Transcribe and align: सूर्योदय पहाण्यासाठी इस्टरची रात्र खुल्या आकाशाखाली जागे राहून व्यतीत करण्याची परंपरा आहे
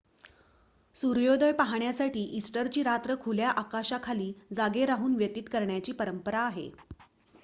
सूर्योदय 0.95 1.51
पहाण्यासाठी 1.53 2.23
इस्टरची 2.37 2.83
रात्र 2.83 3.15
खुल्या 3.21 3.49
आकाशाखाली 3.51 4.31
जागे 4.53 4.85
राहून 4.85 5.15
व्यतीत 5.15 5.49
करण्याची 5.51 5.91
परंपरा 5.93 6.39
आहे 6.41 6.69